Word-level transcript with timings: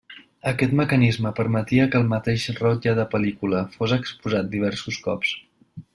Aquest 0.51 0.71
mecanisme 0.79 1.31
permetia 1.39 1.85
que 1.93 2.01
el 2.03 2.09
mateix 2.13 2.45
rotlle 2.61 2.95
de 3.01 3.07
pel·lícula 3.13 3.61
fos 3.77 3.95
exposat 3.99 4.51
diversos 4.57 4.99
cops. 5.09 5.37